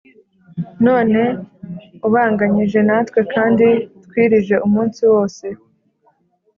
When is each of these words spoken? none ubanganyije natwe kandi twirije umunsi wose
none 0.85 1.19
ubanganyije 2.07 2.79
natwe 2.89 3.19
kandi 3.33 3.67
twirije 4.05 4.55
umunsi 4.67 5.01
wose 5.11 5.45